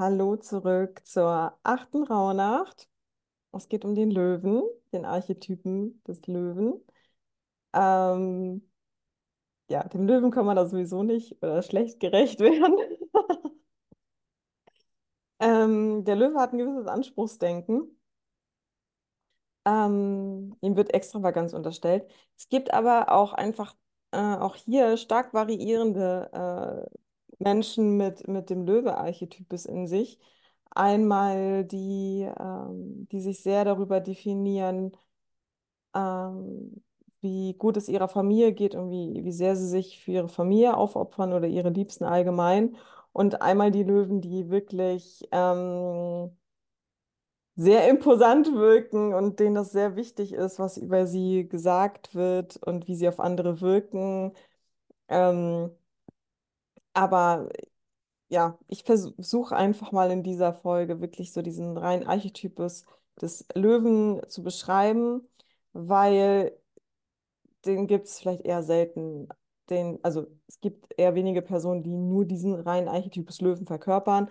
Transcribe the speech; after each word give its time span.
Hallo 0.00 0.36
zurück 0.36 1.02
zur 1.06 1.58
achten 1.62 2.04
Rauhnacht. 2.04 2.88
Es 3.52 3.68
geht 3.68 3.84
um 3.84 3.94
den 3.94 4.10
Löwen, 4.10 4.62
den 4.92 5.04
Archetypen 5.04 6.02
des 6.04 6.26
Löwen. 6.26 6.82
Ähm, 7.74 8.62
ja, 9.68 9.84
dem 9.88 10.06
Löwen 10.06 10.30
kann 10.30 10.46
man 10.46 10.56
da 10.56 10.66
sowieso 10.66 11.02
nicht 11.02 11.42
oder 11.42 11.62
schlecht 11.62 12.00
gerecht 12.00 12.40
werden. 12.40 12.78
Ähm, 15.38 16.04
der 16.04 16.16
Löwe 16.16 16.38
hat 16.40 16.52
ein 16.52 16.58
gewisses 16.58 16.86
Anspruchsdenken. 16.86 17.94
Ähm, 19.66 20.56
ihm 20.60 20.76
wird 20.76 20.92
Extravaganz 20.94 21.52
unterstellt. 21.52 22.10
Es 22.36 22.48
gibt 22.48 22.72
aber 22.72 23.12
auch 23.12 23.32
einfach 23.34 23.74
äh, 24.12 24.18
auch 24.18 24.56
hier 24.56 24.96
stark 24.96 25.34
variierende 25.34 26.88
äh, 26.90 26.98
Menschen 27.40 27.96
mit, 27.96 28.28
mit 28.28 28.50
dem 28.50 28.64
Löwe-Archetypus 28.66 29.66
in 29.66 29.86
sich. 29.86 30.18
Einmal 30.70 31.64
die, 31.64 32.28
ähm, 32.38 33.08
die 33.10 33.20
sich 33.20 33.42
sehr 33.42 33.64
darüber 33.64 34.00
definieren, 34.00 34.92
ähm, 35.94 36.82
wie 37.20 37.54
gut 37.54 37.76
es 37.76 37.88
ihrer 37.88 38.08
Familie 38.08 38.52
geht 38.52 38.74
und 38.74 38.90
wie, 38.90 39.24
wie 39.24 39.32
sehr 39.32 39.56
sie 39.56 39.68
sich 39.68 40.00
für 40.02 40.12
ihre 40.12 40.28
Familie 40.28 40.76
aufopfern 40.76 41.32
oder 41.32 41.46
ihre 41.48 41.70
Liebsten 41.70 42.04
allgemein. 42.04 42.76
Und 43.12 43.42
einmal 43.42 43.70
die 43.70 43.82
Löwen, 43.82 44.20
die 44.20 44.48
wirklich 44.50 45.28
ähm, 45.32 46.30
sehr 47.56 47.88
imposant 47.88 48.52
wirken 48.54 49.14
und 49.14 49.38
denen 49.40 49.54
das 49.54 49.72
sehr 49.72 49.96
wichtig 49.96 50.32
ist, 50.32 50.58
was 50.58 50.76
über 50.78 51.06
sie 51.06 51.48
gesagt 51.48 52.14
wird 52.14 52.56
und 52.56 52.88
wie 52.88 52.94
sie 52.96 53.08
auf 53.08 53.20
andere 53.20 53.60
wirken. 53.60 54.32
Ähm, 55.08 55.70
aber 56.92 57.48
ja, 58.28 58.58
ich 58.68 58.84
versuche 58.84 59.56
einfach 59.56 59.92
mal 59.92 60.10
in 60.10 60.22
dieser 60.22 60.54
Folge 60.54 61.00
wirklich 61.00 61.32
so 61.32 61.42
diesen 61.42 61.76
reinen 61.78 62.06
Archetypus 62.06 62.84
des 63.20 63.46
Löwen 63.54 64.22
zu 64.28 64.42
beschreiben, 64.42 65.28
weil 65.72 66.56
den 67.64 67.86
gibt 67.86 68.06
es 68.06 68.18
vielleicht 68.18 68.42
eher 68.44 68.62
selten. 68.62 69.28
Den, 69.68 69.98
also 70.02 70.26
es 70.48 70.60
gibt 70.60 70.92
eher 70.98 71.14
wenige 71.14 71.42
Personen, 71.42 71.82
die 71.82 71.96
nur 71.96 72.24
diesen 72.24 72.54
reinen 72.54 72.88
Archetypus 72.88 73.40
Löwen 73.40 73.66
verkörpern. 73.66 74.28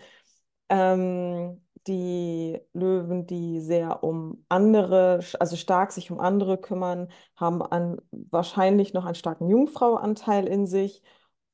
Ähm, 0.69 1.61
die 1.87 2.59
Löwen, 2.73 3.25
die 3.25 3.61
sehr 3.61 4.03
um 4.03 4.45
andere, 4.49 5.21
also 5.39 5.55
stark 5.55 5.91
sich 5.91 6.11
um 6.11 6.19
andere 6.19 6.57
kümmern, 6.59 7.09
haben 7.35 7.61
an, 7.61 7.99
wahrscheinlich 8.11 8.93
noch 8.93 9.05
einen 9.05 9.15
starken 9.15 9.47
Jungfrauanteil 9.49 10.47
in 10.47 10.67
sich. 10.67 11.01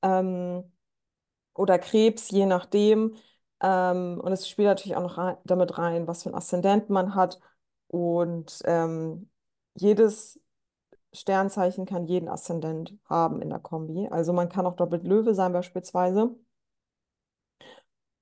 Ähm, 0.02 0.64
oder 1.56 1.80
Krebs, 1.80 2.30
je 2.32 2.46
nachdem. 2.46 3.16
Ähm, 3.62 4.20
und 4.22 4.32
es 4.32 4.48
spielt 4.50 4.68
natürlich 4.68 4.96
auch 4.98 5.02
noch 5.04 5.18
rein, 5.18 5.38
damit 5.46 5.78
rein, 5.78 6.08
was 6.08 6.24
für 6.24 6.30
ein 6.30 6.36
Aszendent 6.36 6.90
man 6.90 7.16
hat. 7.16 7.40
Und 7.88 8.60
ähm, 8.66 9.30
jedes 9.76 10.40
Sternzeichen 11.14 11.86
kann 11.86 12.06
jeden 12.06 12.30
Aszendent 12.30 12.96
haben 13.10 13.42
in 13.42 13.50
der 13.50 13.60
Kombi. 13.60 14.08
Also 14.10 14.34
man 14.34 14.50
kann 14.50 14.66
auch 14.68 14.76
doppelt 14.76 15.06
Löwe 15.06 15.34
sein 15.36 15.54
beispielsweise. 15.54 16.36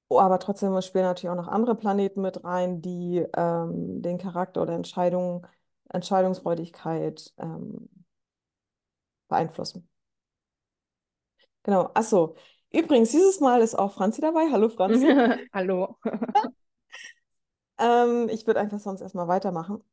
Oh, 0.09 0.20
aber 0.20 0.38
trotzdem 0.40 0.80
spielen 0.81 1.06
natürlich 1.06 1.30
auch 1.31 1.36
noch 1.36 1.47
andere 1.47 1.75
Planeten 1.75 2.22
mit 2.22 2.44
rein, 2.44 2.81
die 2.81 3.25
ähm, 3.36 4.02
den 4.02 4.18
Charakter 4.20 4.62
oder 4.62 4.73
Entscheidung, 4.73 5.47
Entscheidungsfreudigkeit 5.90 7.34
ähm, 7.38 7.90
beeinflussen. 9.28 9.88
Genau. 11.64 11.92
Achso. 11.94 12.36
Übrigens, 12.74 13.12
dieses 13.12 13.40
Mal 13.40 13.62
ist 13.62 13.76
auch 13.76 13.94
Franzi 13.94 14.22
dabei. 14.22 14.50
Hallo 14.52 14.70
Franzi. 14.70 15.08
Hallo. 15.53 15.97
Ähm, 17.78 18.30
ich 18.30 18.46
würde 18.47 18.59
einfach 18.59 18.80
sonst 18.80 19.02
erstmal 19.02 19.28
weitermachen. 19.28 19.84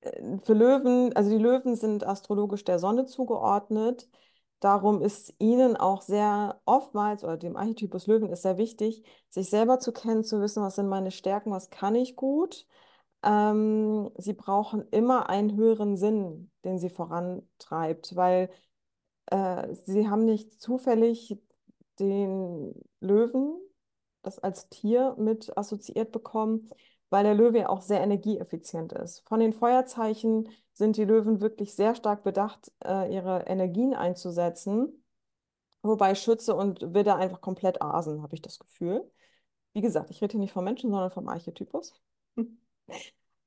Äh, 0.00 0.38
Für 0.44 0.54
Löwen, 0.54 1.14
also 1.16 1.30
die 1.30 1.36
Löwen 1.42 1.76
sind 1.76 2.06
astrologisch 2.06 2.64
der 2.64 2.78
Sonne 2.78 3.06
zugeordnet. 3.06 4.08
Darum 4.60 5.00
ist 5.02 5.34
ihnen 5.38 5.76
auch 5.76 6.02
sehr 6.02 6.60
oftmals, 6.66 7.24
oder 7.24 7.36
dem 7.38 7.56
Archetypus 7.56 8.06
Löwen 8.06 8.28
ist 8.30 8.42
sehr 8.42 8.58
wichtig, 8.58 9.02
sich 9.30 9.48
selber 9.48 9.78
zu 9.78 9.92
kennen, 9.92 10.22
zu 10.24 10.40
wissen, 10.40 10.62
was 10.62 10.74
sind 10.76 10.88
meine 10.88 11.10
Stärken, 11.10 11.50
was 11.50 11.70
kann 11.70 11.94
ich 11.94 12.14
gut. 12.16 12.66
Ähm, 13.22 14.10
sie 14.18 14.34
brauchen 14.34 14.88
immer 14.90 15.28
einen 15.30 15.56
höheren 15.56 15.96
Sinn, 15.98 16.50
den 16.64 16.78
sie 16.78 16.90
vorantreibt, 16.90 18.16
weil 18.16 18.50
äh, 19.30 19.74
sie 19.74 20.08
haben 20.08 20.24
nicht 20.24 20.60
zufällig 20.60 21.38
den 21.98 22.74
Löwen, 23.00 23.58
das 24.22 24.38
als 24.38 24.68
Tier 24.68 25.14
mit 25.18 25.56
assoziiert 25.56 26.12
bekommen, 26.12 26.70
weil 27.10 27.24
der 27.24 27.34
Löwe 27.34 27.60
ja 27.60 27.68
auch 27.68 27.82
sehr 27.82 28.00
energieeffizient 28.00 28.92
ist. 28.92 29.26
Von 29.28 29.40
den 29.40 29.52
Feuerzeichen 29.52 30.48
sind 30.72 30.96
die 30.96 31.04
Löwen 31.04 31.40
wirklich 31.40 31.74
sehr 31.74 31.94
stark 31.94 32.22
bedacht, 32.22 32.72
äh, 32.84 33.12
ihre 33.14 33.40
Energien 33.46 33.94
einzusetzen, 33.94 35.04
wobei 35.82 36.14
Schütze 36.14 36.54
und 36.54 36.94
Widder 36.94 37.16
einfach 37.16 37.40
komplett 37.40 37.82
asen, 37.82 38.22
habe 38.22 38.34
ich 38.34 38.42
das 38.42 38.58
Gefühl. 38.58 39.10
Wie 39.72 39.80
gesagt, 39.82 40.10
ich 40.10 40.22
rede 40.22 40.32
hier 40.32 40.40
nicht 40.40 40.52
vom 40.52 40.64
Menschen, 40.64 40.90
sondern 40.90 41.10
vom 41.10 41.28
Archetypus. 41.28 42.00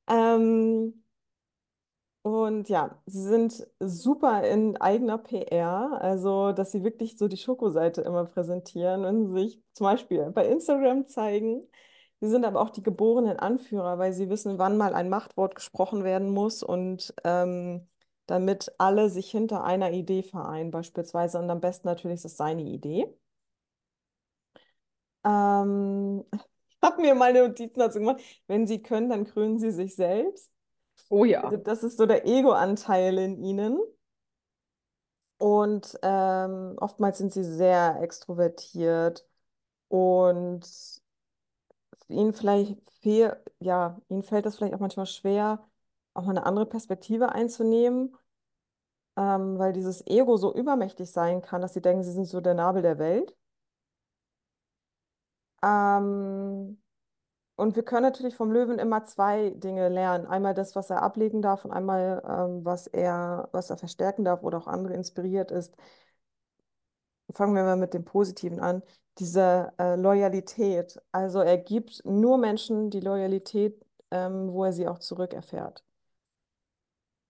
Ähm, 0.07 1.03
und 2.23 2.69
ja, 2.69 3.01
sie 3.06 3.22
sind 3.22 3.67
super 3.79 4.44
in 4.47 4.78
eigener 4.78 5.17
PR, 5.17 6.01
also 6.01 6.53
dass 6.53 6.72
sie 6.72 6.84
wirklich 6.84 7.17
so 7.17 7.28
die 7.28 7.38
Schokoseite 7.38 8.01
immer 8.01 8.25
präsentieren 8.25 9.06
und 9.06 9.35
sich 9.35 9.61
zum 9.73 9.85
Beispiel 9.85 10.31
bei 10.31 10.47
Instagram 10.47 11.06
zeigen. 11.07 11.67
Sie 12.22 12.29
sind 12.29 12.45
aber 12.45 12.61
auch 12.61 12.69
die 12.69 12.84
geborenen 12.84 13.38
Anführer, 13.39 13.97
weil 14.00 14.13
sie 14.13 14.29
wissen, 14.29 14.57
wann 14.57 14.78
mal 14.78 14.94
ein 14.95 15.09
Machtwort 15.09 15.56
gesprochen 15.56 16.06
werden 16.06 16.29
muss 16.29 16.63
und 16.63 17.13
ähm, 17.25 17.88
damit 18.28 18.72
alle 18.78 19.09
sich 19.09 19.29
hinter 19.29 19.63
einer 19.66 19.91
Idee 19.91 20.23
vereinen, 20.23 20.72
beispielsweise. 20.72 21.40
Und 21.40 21.50
am 21.50 21.59
besten 21.61 21.88
natürlich 21.90 22.16
ist 22.19 22.25
es 22.25 22.38
seine 22.38 22.63
Idee. 22.63 23.13
Ähm, 25.25 26.25
ich 26.34 26.78
habe 26.81 27.01
mir 27.01 27.16
meine 27.16 27.47
Notizen 27.47 27.79
dazu 27.79 28.00
gemacht. 28.00 28.22
Wenn 28.47 28.67
sie 28.67 28.81
können, 28.81 29.09
dann 29.09 29.25
krönen 29.25 29.59
sie 29.59 29.72
sich 29.72 29.95
selbst. 29.95 30.53
Oh 31.13 31.24
Also 31.41 31.56
ja. 31.56 31.57
das 31.57 31.84
ist 31.84 31.97
so 31.97 32.06
der 32.07 32.25
Ego-Anteil 32.28 33.18
in 33.19 33.38
ihnen. 33.44 33.79
Und 35.38 35.97
ähm, 36.03 36.75
oftmals 36.79 37.18
sind 37.18 37.34
sie 37.34 37.44
sehr 37.44 38.00
extrovertiert 38.01 39.25
und 39.90 40.66
ihnen 42.07 42.34
vielleicht 42.34 42.78
fehl, 43.02 43.35
ja, 43.59 44.00
ihnen 44.09 44.23
fällt 44.23 44.46
das 44.46 44.56
vielleicht 44.57 44.73
auch 44.73 44.79
manchmal 44.79 45.06
schwer, 45.06 45.68
auch 46.13 46.23
mal 46.23 46.31
eine 46.31 46.46
andere 46.46 46.66
Perspektive 46.66 47.29
einzunehmen, 47.31 48.16
ähm, 49.18 49.57
weil 49.59 49.73
dieses 49.73 50.06
Ego 50.07 50.38
so 50.38 50.53
übermächtig 50.56 51.12
sein 51.12 51.41
kann, 51.41 51.62
dass 51.62 51.73
sie 51.73 51.81
denken, 51.81 52.03
sie 52.03 52.12
sind 52.12 52.25
so 52.25 52.41
der 52.41 52.53
Nabel 52.53 52.81
der 52.84 53.00
Welt. 53.00 53.35
Ähm, 55.63 56.78
und 57.56 57.75
wir 57.75 57.84
können 57.84 58.03
natürlich 58.03 58.36
vom 58.36 58.52
Löwen 58.52 58.80
immer 58.80 59.03
zwei 59.06 59.52
Dinge 59.52 59.90
lernen. 59.90 60.25
Einmal 60.25 60.53
das, 60.53 60.75
was 60.75 60.90
er 60.90 61.03
ablegen 61.03 61.41
darf 61.41 61.66
und 61.66 61.72
einmal, 61.72 62.22
ähm, 62.28 62.66
was 62.66 62.88
er, 62.88 63.50
was 63.52 63.69
er 63.69 63.78
verstärken 63.78 64.25
darf 64.25 64.44
oder 64.44 64.58
auch 64.58 64.68
andere 64.68 64.94
inspiriert 64.96 65.52
ist. 65.52 65.75
Fangen 67.31 67.56
wir 67.56 67.64
mal 67.64 67.78
mit 67.78 67.94
dem 67.94 68.06
Positiven 68.06 68.59
an. 68.59 68.84
Diese 69.19 69.72
äh, 69.80 69.96
Loyalität. 69.96 71.00
Also 71.12 71.40
er 71.41 71.58
gibt 71.58 72.03
nur 72.06 72.38
Menschen 72.38 72.90
die 72.90 73.00
Loyalität, 73.00 73.84
ähm, 74.12 74.52
wo 74.52 74.66
er 74.66 74.74
sie 74.74 74.88
auch 74.88 75.00
zurückerfährt. 75.00 75.84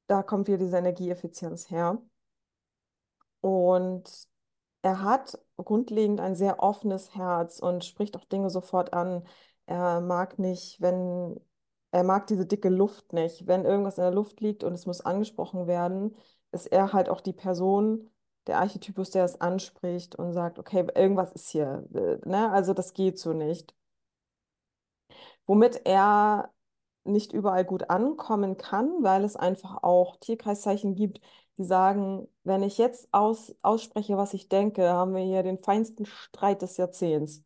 Da 0.07 0.23
kommt 0.23 0.47
wieder 0.47 0.57
diese 0.57 0.77
Energieeffizienz 0.77 1.69
her. 1.69 2.01
Und 3.41 4.09
er 4.81 5.01
hat 5.01 5.37
grundlegend 5.57 6.19
ein 6.21 6.35
sehr 6.35 6.61
offenes 6.61 7.15
Herz 7.15 7.59
und 7.59 7.85
spricht 7.85 8.15
auch 8.17 8.25
Dinge 8.25 8.49
sofort 8.49 8.93
an. 8.93 9.23
Er 9.65 10.01
mag 10.01 10.39
nicht, 10.39 10.81
wenn, 10.81 11.39
er 11.91 12.03
mag 12.03 12.27
diese 12.27 12.45
dicke 12.45 12.69
Luft 12.69 13.13
nicht. 13.13 13.47
Wenn 13.47 13.65
irgendwas 13.65 13.97
in 13.97 14.03
der 14.03 14.11
Luft 14.13 14.41
liegt 14.41 14.63
und 14.63 14.73
es 14.73 14.85
muss 14.85 15.01
angesprochen 15.01 15.67
werden, 15.67 16.15
ist 16.51 16.67
er 16.67 16.93
halt 16.93 17.09
auch 17.09 17.21
die 17.21 17.33
Person, 17.33 18.09
der 18.47 18.59
Archetypus, 18.59 19.11
der 19.11 19.25
es 19.25 19.39
anspricht 19.41 20.15
und 20.15 20.33
sagt, 20.33 20.59
okay, 20.59 20.85
irgendwas 20.95 21.31
ist 21.33 21.49
hier, 21.49 21.87
äh, 21.93 22.17
ne? 22.27 22.51
Also 22.51 22.73
das 22.73 22.93
geht 22.93 23.17
so 23.19 23.33
nicht. 23.33 23.73
Womit 25.45 25.81
er 25.85 26.51
nicht 27.03 27.33
überall 27.33 27.65
gut 27.65 27.89
ankommen 27.89 28.57
kann, 28.57 29.03
weil 29.03 29.23
es 29.25 29.35
einfach 29.35 29.83
auch 29.83 30.17
Tierkreiszeichen 30.17 30.95
gibt, 30.95 31.19
die 31.57 31.63
sagen, 31.65 32.27
wenn 32.43 32.63
ich 32.63 32.77
jetzt 32.77 33.07
aus, 33.13 33.55
ausspreche, 33.61 34.17
was 34.17 34.33
ich 34.33 34.49
denke, 34.49 34.89
haben 34.89 35.13
wir 35.13 35.23
hier 35.23 35.43
den 35.43 35.59
feinsten 35.59 36.05
Streit 36.05 36.61
des 36.61 36.77
Jahrzehnts. 36.77 37.43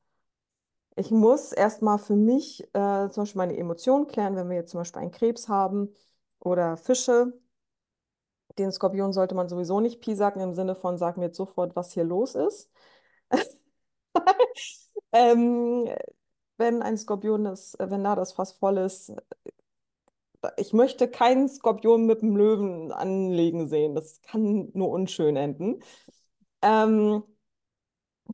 Ich 0.98 1.12
muss 1.12 1.52
erstmal 1.54 2.00
für 2.00 2.16
mich 2.16 2.64
äh, 2.74 3.10
zum 3.10 3.24
Beispiel 3.24 3.38
meine 3.38 3.58
Emotionen 3.58 4.08
klären, 4.08 4.36
wenn 4.36 4.50
wir 4.50 4.58
jetzt 4.58 4.72
zum 4.72 4.80
Beispiel 4.82 5.02
einen 5.02 5.12
Krebs 5.12 5.48
haben 5.48 5.94
oder 6.40 6.76
Fische. 6.78 7.34
Den 8.58 8.74
Skorpion 8.74 9.14
sollte 9.14 9.36
man 9.36 9.48
sowieso 9.48 9.80
nicht 9.80 10.02
piesacken 10.02 10.42
im 10.42 10.54
Sinne 10.54 10.76
von, 10.76 10.98
sag 10.98 11.16
mir 11.18 11.28
jetzt 11.28 11.38
sofort, 11.38 11.76
was 11.78 11.94
hier 11.94 12.04
los 12.04 12.36
ist. 12.36 12.70
Ähm, 15.12 15.88
wenn 16.58 16.82
ein 16.82 16.98
Skorpion 16.98 17.46
ist, 17.46 17.78
wenn 17.80 18.04
da 18.04 18.16
das 18.16 18.34
Fass 18.34 18.52
voll 18.54 18.78
ist, 18.78 19.14
ich 20.58 20.74
möchte 20.74 21.10
keinen 21.10 21.50
Skorpion 21.50 22.06
mit 22.06 22.22
einem 22.22 22.36
Löwen 22.38 22.92
anlegen 22.92 23.68
sehen. 23.68 23.96
Das 23.96 24.22
kann 24.22 24.70
nur 24.74 24.90
unschön 24.90 25.36
enden. 25.36 25.82
Ähm, 26.62 27.24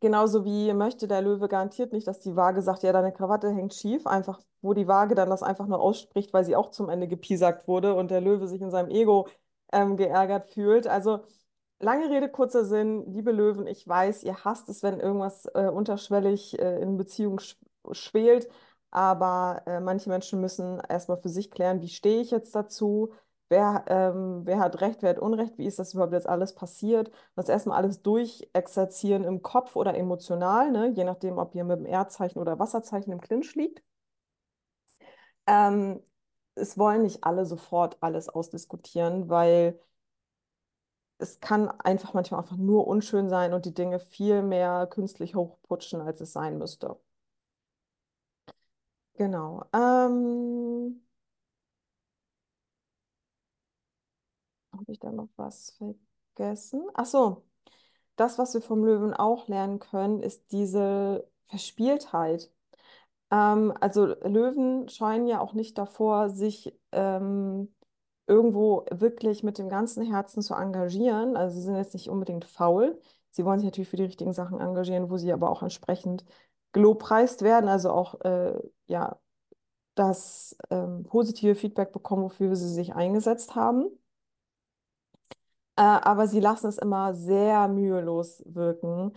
genauso 0.02 0.46
wie 0.46 0.74
möchte 0.74 1.08
der 1.08 1.22
Löwe 1.22 1.48
garantiert 1.48 1.94
nicht, 1.94 2.08
dass 2.08 2.20
die 2.20 2.36
Waage 2.36 2.62
sagt, 2.62 2.84
ja, 2.84 2.92
deine 2.94 3.12
Krawatte 3.14 3.50
hängt 3.52 3.74
schief. 3.74 4.08
Einfach, 4.08 4.40
wo 4.62 4.74
die 4.74 4.88
Waage 4.88 5.16
dann 5.16 5.30
das 5.30 5.44
einfach 5.44 5.68
nur 5.68 5.80
ausspricht, 5.82 6.34
weil 6.34 6.46
sie 6.46 6.56
auch 6.56 6.72
zum 6.72 6.90
Ende 6.90 7.08
gepiesackt 7.08 7.68
wurde 7.68 7.96
und 7.96 8.12
der 8.12 8.22
Löwe 8.22 8.48
sich 8.48 8.62
in 8.62 8.72
seinem 8.72 8.90
Ego 8.90 9.28
ähm, 9.72 9.98
geärgert 9.98 10.46
fühlt. 10.48 10.88
Also 10.88 11.22
Lange 11.80 12.10
Rede, 12.10 12.30
kurzer 12.30 12.64
Sinn, 12.66 13.12
liebe 13.12 13.32
Löwen, 13.32 13.68
ich 13.68 13.86
weiß, 13.88 14.24
ihr 14.24 14.44
hasst 14.46 14.70
es, 14.70 14.84
wenn 14.84 15.00
irgendwas 15.02 15.46
äh, 15.54 15.68
unterschwellig 15.68 16.58
äh, 16.60 16.82
in 16.82 16.96
Beziehung 16.98 17.40
sch 17.40 17.58
schwelt, 17.92 18.48
aber 18.90 19.64
äh, 19.66 19.82
manche 19.82 20.08
Menschen 20.10 20.40
müssen 20.40 20.80
erstmal 20.88 21.18
für 21.18 21.28
sich 21.30 21.52
klären, 21.52 21.82
wie 21.82 21.90
stehe 21.90 22.22
ich 22.22 22.32
jetzt 22.32 22.56
dazu, 22.56 23.12
wer, 23.54 23.86
ähm, 23.88 24.42
wer 24.46 24.60
hat 24.60 24.82
Recht, 24.82 25.04
wer 25.04 25.12
hat 25.12 25.20
Unrecht, 25.20 25.58
wie 25.60 25.66
ist 25.68 25.78
das 25.80 25.94
überhaupt 25.94 26.14
jetzt 26.14 26.28
alles 26.28 26.56
passiert, 26.56 27.12
das 27.36 27.50
erstmal 27.50 27.78
alles 27.78 28.02
durchexerzieren 28.02 29.24
im 29.24 29.42
Kopf 29.44 29.76
oder 29.76 29.96
emotional, 29.96 30.72
ne? 30.72 30.88
je 30.96 31.04
nachdem, 31.04 31.38
ob 31.38 31.54
ihr 31.56 31.64
mit 31.64 31.78
dem 31.80 31.86
Erdzeichen 31.86 32.40
oder 32.40 32.58
Wasserzeichen 32.60 33.14
im 33.14 33.22
Clinch 33.22 33.54
liegt. 33.56 33.84
Ähm, 35.48 36.02
es 36.56 36.78
wollen 36.78 37.04
nicht 37.04 37.24
alle 37.24 37.46
sofort 37.46 37.98
alles 38.02 38.30
ausdiskutieren, 38.30 39.30
weil 39.30 39.80
es 41.18 41.40
kann 41.40 41.70
einfach 41.70 42.14
manchmal 42.14 42.42
einfach 42.42 42.58
nur 42.58 42.86
unschön 42.88 43.30
sein 43.30 43.54
und 43.54 43.66
die 43.66 43.74
Dinge 43.74 44.00
viel 44.00 44.42
mehr 44.44 44.88
künstlich 44.88 45.36
hochputschen, 45.36 46.02
als 46.02 46.22
es 46.22 46.34
sein 46.34 46.58
müsste. 46.60 46.98
Genau. 49.16 49.64
Ähm, 49.74 51.02
habe 54.74 54.92
ich 54.92 55.00
da 55.00 55.12
noch 55.12 55.30
was 55.36 55.78
vergessen? 55.78 56.84
Ach 56.94 57.06
so, 57.06 57.44
das, 58.16 58.38
was 58.40 58.54
wir 58.54 58.62
vom 58.62 58.84
Löwen 58.86 59.14
auch 59.14 59.48
lernen 59.48 59.80
können, 59.80 60.22
ist 60.22 60.52
diese 60.52 61.28
Verspieltheit. 61.46 62.52
Ähm, 63.32 63.74
also 63.82 64.08
Löwen 64.24 64.90
scheuen 64.90 65.28
ja 65.28 65.40
auch 65.42 65.54
nicht 65.54 65.78
davor, 65.78 66.30
sich 66.30 66.76
ähm, 66.92 67.74
irgendwo 68.28 68.86
wirklich 68.92 69.44
mit 69.44 69.58
dem 69.58 69.70
ganzen 69.70 70.04
Herzen 70.06 70.42
zu 70.42 70.56
engagieren. 70.56 71.36
Also 71.38 71.56
sie 71.58 71.64
sind 71.64 71.76
jetzt 71.76 71.94
nicht 71.94 72.10
unbedingt 72.10 72.46
faul. 72.46 73.00
Sie 73.32 73.46
wollen 73.46 73.60
sich 73.60 73.66
natürlich 73.68 73.90
für 73.90 73.98
die 73.98 74.04
richtigen 74.04 74.34
Sachen 74.34 74.60
engagieren, 74.60 75.10
wo 75.10 75.18
sie 75.18 75.34
aber 75.34 75.50
auch 75.50 75.64
entsprechend 75.64 76.26
gelobpreist 76.74 77.42
werden, 77.44 77.70
also 77.70 77.92
auch 77.92 78.22
äh, 78.22 78.60
ja, 78.88 79.20
das 79.96 80.58
ähm, 80.70 81.04
positive 81.04 81.56
Feedback 81.56 81.92
bekommen, 81.92 82.24
wofür 82.24 82.56
sie 82.56 82.70
sich 82.70 82.96
eingesetzt 82.96 83.56
haben. 83.56 83.86
Äh, 85.76 85.82
aber 85.82 86.28
sie 86.28 86.40
lassen 86.40 86.68
es 86.68 86.78
immer 86.78 87.14
sehr 87.16 87.68
mühelos 87.68 88.44
wirken. 88.46 89.14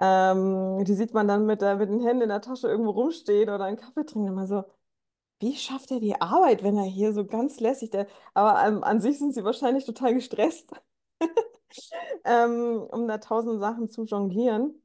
Ähm, 0.00 0.84
die 0.84 0.94
sieht 0.94 1.14
man 1.14 1.28
dann 1.28 1.46
mit, 1.46 1.60
der, 1.62 1.76
mit 1.76 1.88
den 1.90 2.00
Händen 2.00 2.22
in 2.22 2.28
der 2.30 2.40
Tasche 2.40 2.68
irgendwo 2.68 2.90
rumstehen 2.92 3.50
oder 3.50 3.64
einen 3.64 3.76
Kaffee 3.76 4.04
trinken, 4.04 4.28
immer 4.28 4.46
so, 4.46 4.64
wie 5.40 5.56
schafft 5.56 5.90
er 5.92 6.00
die 6.00 6.20
Arbeit, 6.20 6.62
wenn 6.62 6.76
er 6.76 6.84
hier 6.84 7.12
so 7.14 7.26
ganz 7.26 7.60
lässig, 7.60 7.90
der, 7.90 8.06
aber 8.34 8.64
ähm, 8.66 8.84
an 8.84 9.00
sich 9.00 9.18
sind 9.18 9.34
sie 9.34 9.44
wahrscheinlich 9.44 9.84
total 9.86 10.14
gestresst, 10.14 10.70
ähm, 12.24 12.82
um 12.90 13.08
da 13.08 13.18
tausend 13.18 13.60
Sachen 13.60 13.88
zu 13.88 14.04
jonglieren 14.04 14.82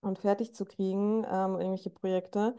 und 0.00 0.18
fertig 0.18 0.54
zu 0.54 0.64
kriegen, 0.64 1.24
ähm, 1.24 1.54
irgendwelche 1.56 1.90
Projekte. 1.90 2.56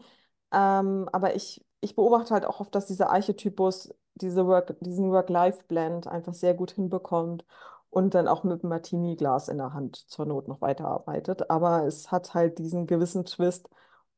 Ähm, 0.52 1.08
aber 1.12 1.34
ich, 1.36 1.64
ich 1.80 1.94
beobachte 1.96 2.34
halt 2.34 2.44
auch 2.44 2.60
oft, 2.60 2.74
dass 2.74 2.86
dieser 2.86 3.10
Archetypus 3.10 3.94
diese 4.14 4.46
Work, 4.46 4.76
diesen 4.80 5.10
Work-Life-Blend 5.10 6.06
einfach 6.06 6.34
sehr 6.34 6.54
gut 6.54 6.72
hinbekommt 6.72 7.44
und 7.90 8.14
dann 8.14 8.28
auch 8.28 8.44
mit 8.44 8.62
einem 8.62 8.70
Martini-Glas 8.70 9.48
in 9.48 9.58
der 9.58 9.72
Hand 9.72 9.96
zur 9.96 10.26
Not 10.26 10.48
noch 10.48 10.60
weiterarbeitet. 10.60 11.50
Aber 11.50 11.86
es 11.86 12.10
hat 12.12 12.34
halt 12.34 12.58
diesen 12.58 12.86
gewissen 12.86 13.24
Twist, 13.24 13.68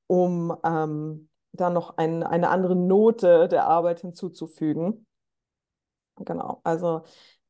um 0.06 0.56
ähm, 0.64 1.28
da 1.52 1.70
noch 1.70 1.96
ein, 1.96 2.22
eine 2.22 2.48
andere 2.50 2.76
Note 2.76 3.48
der 3.48 3.66
Arbeit 3.66 4.00
hinzuzufügen. 4.00 5.06
Genau, 6.16 6.60
also 6.64 7.02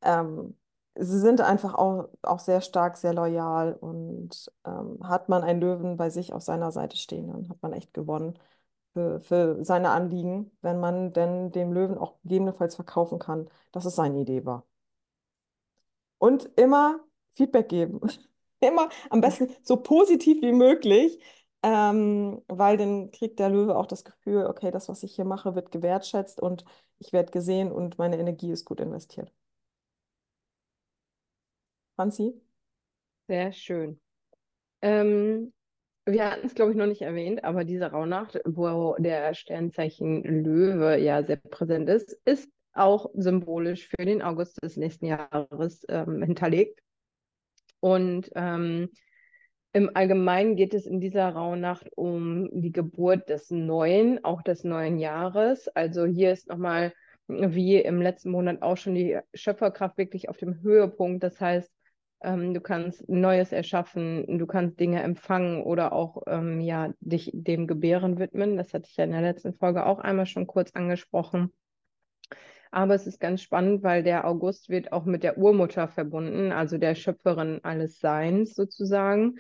ähm, 0.03 0.57
sie 0.95 1.19
sind 1.19 1.41
einfach 1.41 1.75
auch, 1.75 2.09
auch 2.23 2.39
sehr 2.39 2.61
stark, 2.61 2.97
sehr 2.97 3.13
loyal 3.13 3.75
und 3.75 4.51
ähm, 4.65 4.99
hat 5.03 5.29
man 5.29 5.43
einen 5.43 5.61
Löwen 5.61 5.97
bei 5.97 6.11
sich 6.11 6.33
auf 6.33 6.43
seiner 6.43 6.71
Seite 6.73 6.97
stehen, 6.97 7.29
dann 7.29 7.49
hat 7.49 7.61
man 7.63 7.73
echt 7.73 7.93
gewonnen 7.93 8.39
für, 8.93 9.21
für 9.21 9.65
seine 9.65 9.91
Anliegen, 9.91 10.51
wenn 10.63 10.81
man 10.81 11.13
denn 11.13 11.51
dem 11.53 11.73
Löwen 11.73 11.99
auch 11.99 12.21
gegebenenfalls 12.23 12.77
verkaufen 12.77 13.19
kann, 13.19 13.49
dass 13.73 13.85
es 13.85 13.97
seine 13.97 14.21
Idee 14.21 14.45
war. 14.45 14.67
Und 16.19 16.49
immer 16.57 17.01
Feedback 17.33 17.69
geben. 17.69 18.01
Immer 18.61 18.91
am 19.11 19.21
besten 19.21 19.49
so 19.65 19.77
positiv 19.77 20.41
wie 20.41 20.53
möglich, 20.53 21.19
ähm, 21.65 22.43
weil 22.47 22.77
dann 22.77 23.11
kriegt 23.11 23.41
der 23.41 23.51
Löwe 23.51 23.77
auch 23.77 23.87
das 23.87 24.05
Gefühl, 24.05 24.47
okay, 24.47 24.71
das, 24.71 24.89
was 24.89 25.03
ich 25.03 25.17
hier 25.17 25.25
mache, 25.25 25.57
wird 25.57 25.73
gewertschätzt 25.73 26.41
und 26.41 26.65
ich 27.01 27.13
werde 27.13 27.33
gesehen 27.33 27.73
und 27.73 27.99
meine 27.99 28.19
Energie 28.19 28.53
ist 28.53 28.65
gut 28.65 28.79
investiert. 28.81 29.33
Franzi? 31.97 32.41
Sehr 33.29 33.53
schön. 33.53 34.01
Ähm, 34.81 35.53
wir 36.05 36.31
hatten 36.31 36.47
es, 36.47 36.55
glaube 36.55 36.73
ich, 36.73 36.77
noch 36.77 36.87
nicht 36.87 37.03
erwähnt, 37.03 37.45
aber 37.45 37.65
diese 37.65 37.91
Rauhnacht, 37.91 38.41
wo 38.45 38.97
der 38.99 39.35
Sternzeichen 39.35 40.23
Löwe 40.23 40.99
ja 40.99 41.23
sehr 41.23 41.37
präsent 41.37 41.89
ist, 41.89 42.19
ist 42.25 42.51
auch 42.73 43.11
symbolisch 43.15 43.89
für 43.89 44.05
den 44.05 44.23
August 44.23 44.63
des 44.63 44.77
nächsten 44.77 45.07
Jahres 45.07 45.85
ähm, 45.89 46.23
hinterlegt. 46.23 46.81
Und 47.81 48.31
ähm, 48.35 48.91
im 49.73 49.91
Allgemeinen 49.95 50.57
geht 50.57 50.75
es 50.75 50.87
in 50.87 51.01
dieser 51.01 51.31
Rauhnacht 51.31 51.89
um 51.97 52.49
die 52.53 52.73
Geburt 52.73 53.29
des 53.29 53.51
Neuen, 53.51 54.23
auch 54.25 54.43
des 54.43 54.65
neuen 54.65 54.99
Jahres. 54.99 55.69
Also 55.69 56.05
hier 56.05 56.33
ist 56.33 56.49
nochmal, 56.49 56.93
wie 57.29 57.77
im 57.77 58.03
letzten 58.03 58.31
Monat 58.31 58.61
auch 58.61 58.77
schon, 58.77 58.95
die 58.95 59.19
Schöpferkraft 59.35 59.97
wirklich 59.99 60.29
auf 60.29 60.37
dem 60.37 60.61
Höhepunkt. 60.63 61.23
Das 61.23 61.41
heißt, 61.41 61.71
du 62.23 62.61
kannst 62.61 63.09
Neues 63.09 63.53
erschaffen, 63.53 64.39
du 64.39 64.47
kannst 64.47 64.79
Dinge 64.79 65.03
empfangen 65.03 65.63
oder 65.63 65.93
auch 65.93 66.23
ähm, 66.27 66.61
ja, 66.61 66.93
dich 67.01 67.31
dem 67.35 67.67
Gebären 67.67 68.19
widmen. 68.19 68.57
Das 68.57 68.73
hatte 68.73 68.89
ich 68.89 68.97
ja 68.97 69.05
in 69.05 69.11
der 69.13 69.23
letzten 69.23 69.55
Folge 69.55 69.87
auch 69.87 69.99
einmal 69.99 70.27
schon 70.27 70.47
kurz 70.47 70.71
angesprochen. 70.73 71.53
Aber 72.71 72.95
es 72.95 73.07
ist 73.07 73.21
ganz 73.21 73.43
spannend, 73.43 73.83
weil 73.83 74.03
der 74.03 74.27
August 74.27 74.71
wird 74.71 74.93
auch 74.93 75.05
mit 75.05 75.23
der 75.23 75.37
Urmutter 75.37 75.89
verbunden, 75.89 76.53
also 76.53 76.79
der 76.79 76.95
Schöpferin 76.95 77.61
alles 77.65 77.99
Seins 77.99 78.55
sozusagen. 78.55 79.39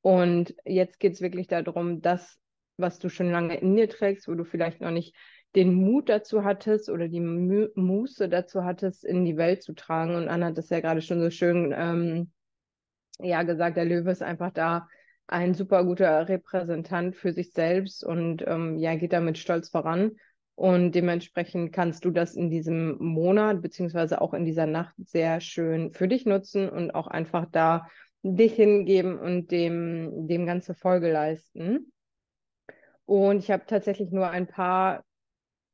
Und 0.00 0.54
jetzt 0.64 0.98
geht 0.98 1.12
es 1.12 1.20
wirklich 1.20 1.46
darum, 1.46 2.00
das, 2.00 2.38
was 2.78 2.98
du 2.98 3.10
schon 3.10 3.30
lange 3.30 3.56
in 3.56 3.76
dir 3.76 3.88
trägst, 3.88 4.28
wo 4.28 4.34
du 4.34 4.44
vielleicht 4.44 4.80
noch 4.80 4.90
nicht 4.90 5.14
den 5.56 5.74
Mut 5.74 6.08
dazu 6.08 6.44
hattest 6.44 6.88
oder 6.88 7.08
die 7.08 7.20
Mu 7.20 7.68
Muße 7.74 8.28
dazu 8.28 8.64
hattest, 8.64 9.04
in 9.04 9.24
die 9.24 9.36
Welt 9.36 9.62
zu 9.62 9.72
tragen. 9.72 10.14
Und 10.14 10.28
Anna 10.28 10.46
hat 10.46 10.58
das 10.58 10.70
ja 10.70 10.80
gerade 10.80 11.02
schon 11.02 11.20
so 11.20 11.30
schön 11.30 11.74
ähm, 11.76 12.30
ja, 13.18 13.42
gesagt, 13.42 13.76
der 13.76 13.84
Löwe 13.84 14.10
ist 14.10 14.22
einfach 14.22 14.50
da 14.52 14.88
ein 15.26 15.54
super 15.54 15.84
guter 15.84 16.28
Repräsentant 16.28 17.16
für 17.16 17.32
sich 17.32 17.52
selbst 17.52 18.04
und 18.04 18.44
ähm, 18.46 18.78
ja, 18.78 18.94
geht 18.96 19.12
damit 19.12 19.38
stolz 19.38 19.68
voran. 19.68 20.12
Und 20.56 20.92
dementsprechend 20.94 21.72
kannst 21.72 22.04
du 22.04 22.10
das 22.10 22.34
in 22.34 22.50
diesem 22.50 22.98
Monat 22.98 23.62
beziehungsweise 23.62 24.20
auch 24.20 24.34
in 24.34 24.44
dieser 24.44 24.66
Nacht 24.66 24.94
sehr 24.98 25.40
schön 25.40 25.92
für 25.92 26.06
dich 26.06 26.26
nutzen 26.26 26.68
und 26.68 26.90
auch 26.90 27.06
einfach 27.06 27.46
da 27.50 27.86
dich 28.22 28.54
hingeben 28.54 29.18
und 29.18 29.50
dem, 29.50 30.26
dem 30.28 30.44
ganze 30.44 30.74
Folge 30.74 31.10
leisten. 31.10 31.92
Und 33.06 33.38
ich 33.38 33.50
habe 33.50 33.64
tatsächlich 33.66 34.10
nur 34.10 34.28
ein 34.28 34.46
paar 34.46 35.04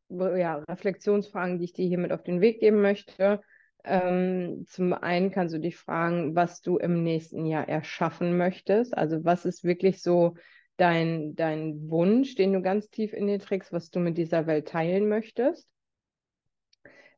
ja, 0.09 0.57
Reflexionsfragen, 0.69 1.59
die 1.59 1.65
ich 1.65 1.73
dir 1.73 1.87
hier 1.87 1.99
mit 1.99 2.13
auf 2.13 2.23
den 2.23 2.41
Weg 2.41 2.61
geben 2.61 2.81
möchte. 2.81 3.41
Ähm, 3.85 4.65
zum 4.67 4.93
einen 4.93 5.31
kannst 5.31 5.55
du 5.55 5.61
dich 5.61 5.77
fragen, 5.77 6.35
was 6.35 6.61
du 6.61 6.77
im 6.77 7.03
nächsten 7.03 7.47
Jahr 7.47 7.69
erschaffen 7.69 8.37
möchtest. 8.37 8.97
Also 8.97 9.25
was 9.25 9.45
ist 9.45 9.65
wirklich 9.65 10.03
so 10.03 10.35
dein, 10.77 11.35
dein 11.37 11.89
Wunsch, 11.89 12.35
den 12.35 12.53
du 12.53 12.63
ganz 12.63 12.91
tief 12.91 13.13
in 13.13 13.27
dir 13.27 13.39
trägst, 13.39 13.73
was 13.73 13.91
du 13.91 14.01
mit 14.01 14.19
dieser 14.19 14.47
Welt 14.47 14.69
teilen 14.69 15.09
möchtest. 15.09 15.69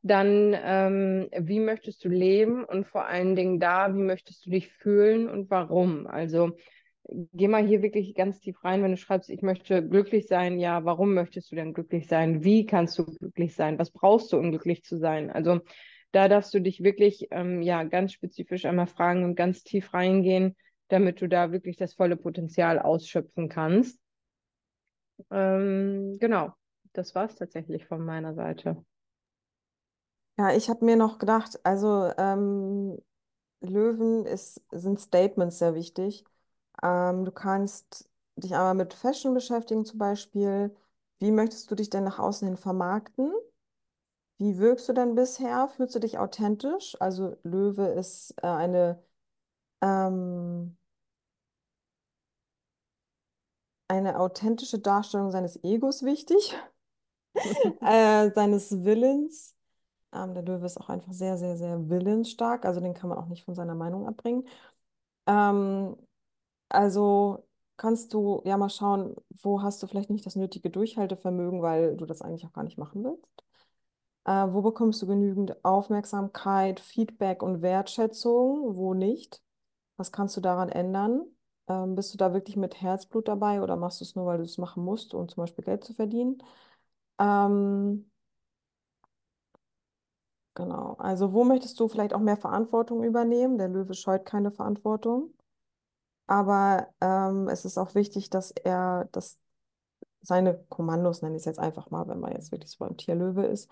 Dann, 0.03 0.57
ähm, 0.63 1.29
wie 1.37 1.59
möchtest 1.59 2.05
du 2.05 2.09
leben 2.09 2.65
und 2.65 2.87
vor 2.87 3.07
allen 3.07 3.35
Dingen 3.35 3.59
da, 3.59 3.95
wie 3.95 4.03
möchtest 4.03 4.47
du 4.47 4.51
dich 4.51 4.73
fühlen 4.73 5.29
und 5.29 5.51
warum? 5.51 6.07
Also 6.07 6.57
geh 7.09 7.49
mal 7.49 7.67
hier 7.67 7.83
wirklich 7.83 8.15
ganz 8.15 8.41
tief 8.41 8.63
rein, 8.65 8.83
wenn 8.83 8.91
du 8.91 8.97
schreibst, 8.97 9.31
ich 9.31 9.43
möchte 9.43 9.87
glücklich 9.87 10.27
sein, 10.27 10.59
ja, 10.59 10.85
warum 10.85 11.15
möchtest 11.15 11.51
du 11.51 11.57
denn 11.57 11.73
glücklich 11.73 12.07
sein? 12.07 12.45
Wie 12.45 12.67
kannst 12.67 12.99
du 12.99 13.05
glücklich 13.07 13.55
sein? 13.55 13.79
Was 13.79 13.91
brauchst 13.91 14.33
du, 14.33 14.39
um 14.39 14.51
glücklich 14.51 14.85
zu 14.85 14.99
sein? 14.99 15.31
Also 15.31 15.61
da 16.13 16.29
darfst 16.29 16.53
du 16.55 16.61
dich 16.61 16.83
wirklich 16.83 17.29
ähm, 17.31 17.63
ja 17.63 17.83
ganz 17.85 18.13
spezifisch 18.13 18.65
einmal 18.65 18.87
fragen 18.87 19.25
und 19.25 19.35
ganz 19.37 19.63
tief 19.63 19.93
reingehen, 19.95 20.57
damit 20.89 21.21
du 21.21 21.29
da 21.29 21.53
wirklich 21.53 21.77
das 21.77 21.95
volle 21.95 22.17
Potenzial 22.17 22.79
ausschöpfen 22.79 23.49
kannst. 23.49 24.01
Ähm, 25.31 26.17
genau, 26.19 26.53
das 26.93 27.15
war 27.15 27.27
es 27.27 27.35
tatsächlich 27.35 27.87
von 27.87 28.05
meiner 28.05 28.35
Seite. 28.35 28.85
Ja, 30.39 30.55
ich 30.55 30.69
habe 30.69 30.85
mir 30.85 30.97
noch 30.97 31.19
gedacht, 31.19 31.59
also 31.65 32.13
ähm, 32.17 32.97
Löwen 33.61 34.25
ist, 34.25 34.63
sind 34.71 35.01
Statements 35.01 35.59
sehr 35.59 35.75
wichtig. 35.75 36.25
Ähm, 36.83 37.25
du 37.25 37.33
kannst 37.33 38.09
dich 38.37 38.55
einmal 38.55 38.75
mit 38.75 38.95
Fashion 38.95 39.35
beschäftigen 39.35 39.85
zum 39.85 39.99
Beispiel. 39.99 40.75
Wie 41.19 41.31
möchtest 41.33 41.71
du 41.71 41.75
dich 41.75 41.91
denn 41.91 42.05
nach 42.05 42.19
außen 42.19 42.47
hin 42.49 42.57
vermarkten? 42.57 43.33
Wie 44.39 44.59
wirkst 44.59 44.89
du 44.89 44.93
denn 44.93 45.15
bisher? 45.15 45.69
Fühlst 45.69 45.95
du 45.95 45.99
dich 46.01 46.19
authentisch? 46.19 46.97
Also 47.01 47.37
Löwe 47.43 47.87
ist 47.89 48.35
äh, 48.43 48.47
eine, 48.47 49.03
ähm, 49.83 50.77
eine 53.89 54.19
authentische 54.19 54.79
Darstellung 54.79 55.31
seines 55.31 55.63
Egos 55.65 56.03
wichtig, 56.05 56.57
äh, 57.81 58.31
seines 58.35 58.85
Willens. 58.85 59.55
Ähm, 60.15 60.35
der 60.35 60.43
Löwe 60.45 60.67
ist 60.67 60.79
auch 60.81 60.89
einfach 60.91 61.13
sehr, 61.13 61.39
sehr, 61.39 61.57
sehr 61.59 61.89
willensstark. 61.91 62.65
Also 62.67 62.81
den 62.81 62.95
kann 62.95 63.11
man 63.11 63.19
auch 63.19 63.29
nicht 63.29 63.45
von 63.45 63.55
seiner 63.55 63.75
Meinung 63.77 64.07
abbringen. 64.09 64.47
Ähm, 65.27 65.97
also 66.69 67.47
kannst 67.77 68.13
du 68.15 68.43
ja 68.45 68.57
mal 68.57 68.69
schauen, 68.71 69.15
wo 69.43 69.63
hast 69.63 69.83
du 69.83 69.87
vielleicht 69.87 70.11
nicht 70.11 70.27
das 70.27 70.37
nötige 70.37 70.71
Durchhaltevermögen, 70.71 71.63
weil 71.63 71.97
du 71.97 72.07
das 72.07 72.23
eigentlich 72.23 72.47
auch 72.47 72.53
gar 72.53 72.65
nicht 72.65 72.79
machen 72.79 73.05
willst. 73.05 73.25
Äh, 74.25 74.53
wo 74.53 74.63
bekommst 74.63 75.01
du 75.03 75.07
genügend 75.07 75.65
Aufmerksamkeit, 75.65 76.81
Feedback 76.81 77.43
und 77.43 77.63
Wertschätzung? 77.63 78.77
Wo 78.77 78.95
nicht? 78.95 79.43
Was 79.97 80.13
kannst 80.13 80.37
du 80.37 80.41
daran 80.43 80.69
ändern? 80.71 81.23
Ähm, 81.69 81.95
bist 81.97 82.15
du 82.15 82.19
da 82.19 82.33
wirklich 82.35 82.57
mit 82.57 82.81
Herzblut 82.83 83.29
dabei 83.29 83.63
oder 83.63 83.77
machst 83.77 84.01
du 84.01 84.05
es 84.07 84.17
nur, 84.17 84.27
weil 84.27 84.39
du 84.39 84.45
es 84.45 84.59
machen 84.59 84.85
musst, 84.85 85.15
um 85.15 85.29
zum 85.29 85.43
Beispiel 85.43 85.65
Geld 85.65 85.85
zu 85.85 85.95
verdienen? 85.95 86.39
Ähm, 87.19 88.11
genau. 90.55 90.95
Also 90.99 91.33
wo 91.33 91.43
möchtest 91.45 91.79
du 91.81 91.89
vielleicht 91.89 92.13
auch 92.15 92.21
mehr 92.21 92.37
Verantwortung 92.37 93.03
übernehmen? 93.05 93.57
Der 93.59 93.69
Löwe 93.69 93.95
scheut 93.95 94.27
keine 94.27 94.51
Verantwortung. 94.51 95.33
Aber 96.29 96.89
ähm, 97.01 97.49
es 97.49 97.65
ist 97.65 97.79
auch 97.79 97.95
wichtig, 97.95 98.31
dass 98.31 98.51
er 98.53 99.09
das, 99.13 99.39
seine 100.21 100.59
Kommandos, 100.69 101.23
nenne 101.23 101.37
ich 101.37 101.41
es 101.41 101.47
jetzt 101.47 101.59
einfach 101.59 101.91
mal, 101.91 102.07
wenn 102.07 102.21
man 102.21 102.33
jetzt 102.33 102.53
wirklich 102.53 102.71
so 102.71 102.85
beim 102.85 102.97
Tierlöwe 102.99 103.47
ist, 103.47 103.71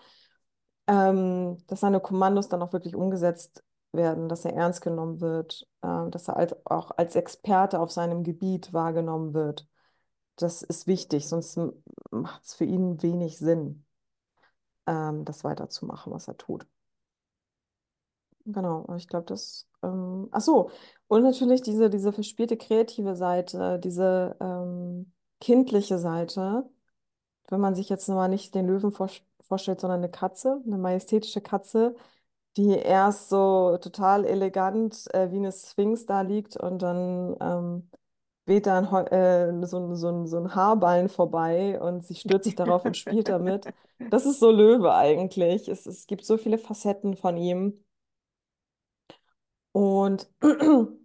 ähm, 0.87 1.57
dass 1.67 1.81
seine 1.81 1.99
Kommandos 1.99 2.49
dann 2.49 2.61
auch 2.63 2.73
wirklich 2.73 2.95
umgesetzt 2.95 3.63
werden, 3.91 4.27
dass 4.27 4.43
er 4.43 4.53
ernst 4.55 4.81
genommen 4.81 5.21
wird, 5.21 5.67
äh, 5.83 6.09
dass 6.09 6.27
er 6.29 6.37
als, 6.37 6.55
auch 6.65 6.91
als 6.97 7.15
Experte 7.15 7.79
auf 7.79 7.91
seinem 7.91 8.23
Gebiet 8.23 8.73
wahrgenommen 8.73 9.35
wird. 9.35 9.67
Das 10.35 10.63
ist 10.63 10.87
wichtig, 10.87 11.27
sonst 11.27 11.59
macht 12.09 12.43
es 12.43 12.55
für 12.55 12.65
ihn 12.65 13.01
wenig 13.03 13.37
Sinn, 13.37 13.85
ähm, 14.87 15.25
das 15.25 15.43
weiterzumachen, 15.43 16.11
was 16.11 16.27
er 16.27 16.37
tut. 16.37 16.65
Genau, 18.49 18.85
ich 18.95 19.07
glaube, 19.09 19.25
das. 19.25 19.67
Ähm, 19.83 20.29
ach 20.31 20.39
so, 20.41 20.71
und 21.07 21.23
natürlich 21.23 21.61
diese, 21.61 21.89
diese 21.89 22.13
verspielte 22.13 22.55
kreative 22.57 23.15
Seite, 23.15 23.77
diese 23.79 24.35
ähm, 24.39 25.11
kindliche 25.41 25.97
Seite. 25.99 26.63
Wenn 27.49 27.61
man 27.61 27.75
sich 27.75 27.89
jetzt 27.89 28.07
mal 28.09 28.27
nicht 28.29 28.55
den 28.55 28.67
Löwen 28.67 28.91
vor, 28.91 29.09
vorstellt, 29.41 29.81
sondern 29.81 29.99
eine 30.01 30.11
Katze, 30.11 30.61
eine 30.65 30.77
majestätische 30.79 31.41
Katze, 31.41 31.95
die 32.57 32.71
erst 32.77 33.29
so 33.29 33.77
total 33.81 34.25
elegant 34.25 35.05
äh, 35.13 35.31
wie 35.31 35.37
eine 35.37 35.51
Sphinx 35.53 36.05
da 36.07 36.21
liegt 36.21 36.57
und 36.57 36.81
dann 36.81 37.35
ähm, 37.41 37.91
weht 38.45 38.65
da 38.67 38.77
ein, 38.79 38.91
Heu- 38.91 39.05
äh, 39.05 39.65
so, 39.67 39.77
ein- 39.79 39.95
so, 39.95 40.09
ein- 40.09 40.27
so 40.27 40.37
ein 40.37 40.55
Haarballen 40.55 41.09
vorbei 41.09 41.79
und 41.81 42.05
sie 42.05 42.15
stürzt 42.15 42.45
sich 42.45 42.55
darauf 42.55 42.85
und 42.85 42.97
spielt 42.97 43.29
damit. 43.29 43.69
Das 44.09 44.25
ist 44.25 44.39
so 44.39 44.51
Löwe 44.51 44.93
eigentlich. 44.95 45.67
Es, 45.69 45.85
es 45.85 46.07
gibt 46.07 46.25
so 46.25 46.37
viele 46.37 46.57
Facetten 46.57 47.15
von 47.17 47.37
ihm. 47.37 47.83
Und 49.77 50.27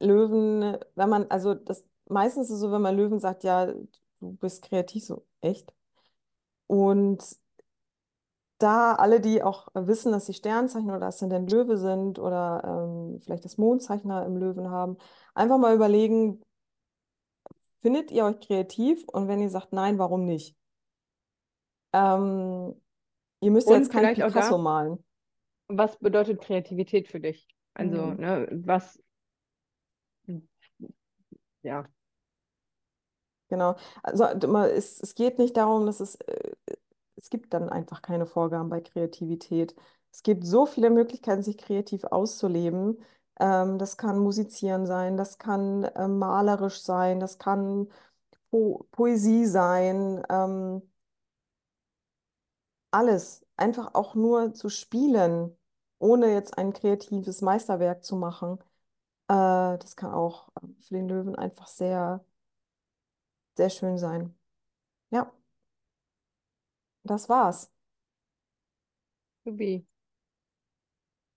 Löwen, 0.00 0.76
wenn 0.96 1.08
man, 1.08 1.30
also 1.30 1.54
das 1.54 1.88
meistens 2.08 2.48
ist 2.48 2.54
es 2.54 2.60
so, 2.60 2.72
wenn 2.72 2.82
man 2.82 2.96
Löwen 2.96 3.20
sagt, 3.20 3.44
ja, 3.44 3.66
du 3.66 3.86
bist 4.18 4.62
kreativ, 4.62 5.04
so 5.04 5.24
echt. 5.40 5.72
Und 6.66 7.22
da 8.58 8.96
alle, 8.96 9.20
die 9.20 9.44
auch 9.44 9.68
wissen, 9.74 10.10
dass 10.10 10.26
sie 10.26 10.34
Sternzeichen 10.34 10.90
oder 10.90 11.06
Aszendent 11.06 11.52
Löwe 11.52 11.78
sind 11.78 12.18
oder 12.18 12.64
ähm, 12.64 13.20
vielleicht 13.20 13.44
das 13.44 13.58
Mondzeichen 13.58 14.10
im 14.10 14.36
Löwen 14.36 14.68
haben, 14.68 14.98
einfach 15.32 15.58
mal 15.58 15.76
überlegen, 15.76 16.42
findet 17.78 18.10
ihr 18.10 18.24
euch 18.24 18.40
kreativ? 18.40 19.04
Und 19.06 19.28
wenn 19.28 19.40
ihr 19.40 19.50
sagt 19.50 19.72
nein, 19.72 20.00
warum 20.00 20.24
nicht? 20.24 20.56
Ähm, 21.92 22.74
ihr 23.40 23.52
müsst 23.52 23.68
Und 23.68 23.74
jetzt 23.74 23.92
kein 23.92 24.14
Picasso 24.14 24.56
da, 24.56 24.58
malen. 24.58 25.04
Was 25.70 25.98
bedeutet 25.98 26.40
Kreativität 26.42 27.08
für 27.08 27.20
dich? 27.20 27.48
Also, 27.74 28.12
Mhm. 28.12 28.20
ne, 28.20 28.48
was, 28.64 28.98
ja, 31.62 31.84
Genau. 33.48 33.74
Also 34.02 34.24
es, 34.24 35.00
es 35.02 35.14
geht 35.14 35.38
nicht 35.38 35.56
darum, 35.56 35.86
dass 35.86 36.00
es, 36.00 36.14
äh, 36.16 36.52
es 37.16 37.30
gibt 37.30 37.52
dann 37.54 37.68
einfach 37.68 38.00
keine 38.02 38.26
Vorgaben 38.26 38.68
bei 38.70 38.80
Kreativität. 38.80 39.74
Es 40.12 40.22
gibt 40.22 40.44
so 40.46 40.66
viele 40.66 40.90
Möglichkeiten, 40.90 41.42
sich 41.42 41.58
kreativ 41.58 42.04
auszuleben. 42.04 42.98
Ähm, 43.40 43.78
das 43.78 43.96
kann 43.96 44.18
musizieren 44.18 44.86
sein, 44.86 45.16
das 45.16 45.38
kann 45.38 45.84
äh, 45.84 46.06
malerisch 46.08 46.80
sein, 46.82 47.18
das 47.20 47.38
kann 47.38 47.88
po 48.50 48.86
Poesie 48.92 49.46
sein, 49.46 50.22
ähm, 50.30 50.82
alles. 52.90 53.44
Einfach 53.56 53.94
auch 53.94 54.14
nur 54.14 54.54
zu 54.54 54.68
spielen, 54.70 55.56
ohne 56.00 56.32
jetzt 56.34 56.58
ein 56.58 56.72
kreatives 56.74 57.42
Meisterwerk 57.42 58.04
zu 58.04 58.16
machen. 58.16 58.58
Äh, 59.28 59.78
das 59.78 59.96
kann 59.96 60.12
auch 60.12 60.50
äh, 60.62 60.68
für 60.80 60.94
den 60.94 61.08
Löwen 61.08 61.36
einfach 61.36 61.68
sehr, 61.68 62.24
sehr 63.54 63.70
schön 63.70 63.96
sein. 63.98 64.34
Ja, 65.10 65.32
das 67.04 67.28
war's. 67.28 67.70
wie? 69.44 69.84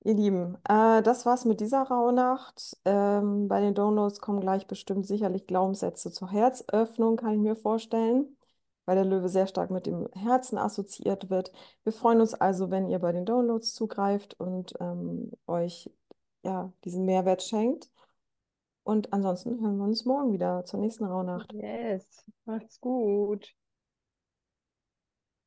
Ihr 0.05 0.13
Lieben, 0.15 0.57
äh, 0.67 1.01
das 1.01 1.25
war's 1.25 1.45
mit 1.45 1.61
dieser 1.61 1.83
Rauhnacht. 1.83 2.77
Ähm, 2.85 3.47
bei 3.47 3.61
den 3.61 3.73
Downloads 3.73 4.19
kommen 4.19 4.41
gleich 4.41 4.67
bestimmt 4.67 5.07
sicherlich 5.07 5.47
Glaubenssätze 5.47 6.11
zur 6.11 6.29
Herzöffnung, 6.31 7.15
kann 7.15 7.33
ich 7.33 7.39
mir 7.39 7.55
vorstellen, 7.55 8.35
weil 8.85 8.95
der 8.95 9.05
Löwe 9.05 9.29
sehr 9.29 9.47
stark 9.47 9.71
mit 9.71 9.85
dem 9.85 10.09
Herzen 10.13 10.57
assoziiert 10.57 11.29
wird. 11.29 11.51
Wir 11.83 11.93
freuen 11.93 12.21
uns 12.21 12.33
also, 12.33 12.71
wenn 12.71 12.89
ihr 12.89 12.99
bei 12.99 13.11
den 13.11 13.25
Downloads 13.25 13.73
zugreift 13.73 14.39
und 14.39 14.73
ähm, 14.79 15.31
euch 15.47 15.89
ja, 16.43 16.71
diesen 16.83 17.05
Mehrwert 17.05 17.43
schenkt. 17.43 17.89
Und 18.83 19.13
ansonsten 19.13 19.61
hören 19.61 19.77
wir 19.77 19.85
uns 19.85 20.05
morgen 20.05 20.33
wieder 20.33 20.65
zur 20.65 20.79
nächsten 20.79 21.05
Rauhnacht. 21.05 21.53
Yes, 21.53 22.25
macht's 22.45 22.81
gut. 22.81 23.55